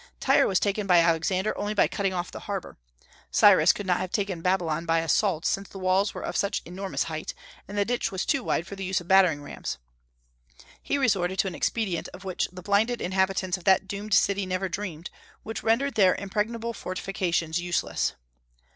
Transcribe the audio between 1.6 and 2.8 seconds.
by cutting off the harbor.